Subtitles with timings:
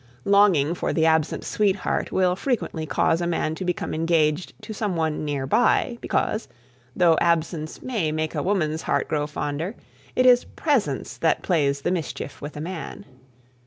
[0.25, 5.23] Longing for the absent sweetheart will frequently cause a man to become engaged to someone
[5.23, 6.47] near by, because,
[6.95, 9.75] though absence may make a woman's heart grow fonder,
[10.15, 13.05] it is presence that plays the mischief with a man.